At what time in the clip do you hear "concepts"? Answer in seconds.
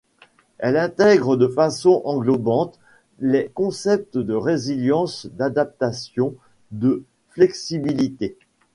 3.53-4.17